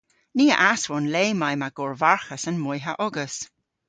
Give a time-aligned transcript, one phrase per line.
[0.37, 3.35] Ni a aswon le may ma gorvarghas an moyha ogas.